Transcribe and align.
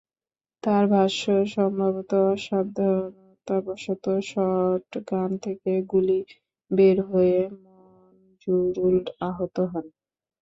তাঁর 0.63 0.83
ভাষ্য, 0.93 1.23
সম্ভবত 1.55 2.11
অসাবধানতাবশত 2.31 4.05
শটগান 4.29 5.29
থেকে 5.45 5.71
গুলি 5.91 6.19
বের 6.71 6.97
হয়ে 7.09 7.39
মনজুরুল 7.63 8.97
আহত 9.27 9.55
হন। 9.71 9.85